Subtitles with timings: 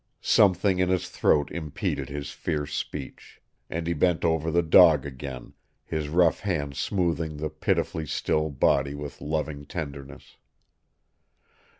[0.23, 3.39] Something in his throat impeded his fierce speech.
[3.69, 5.53] And he bent over the dog again,
[5.85, 10.37] his rough hands smoothing the pitifully still body with loving tenderness.